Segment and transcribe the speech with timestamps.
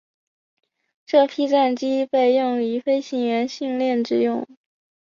[1.05, 4.47] 这批战机被用于飞行员训练之用。